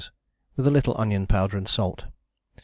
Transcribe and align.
with 0.55 0.65
a 0.65 0.71
little 0.71 0.95
onion 0.99 1.27
powder 1.27 1.55
and 1.55 1.67
salt. 1.67 2.05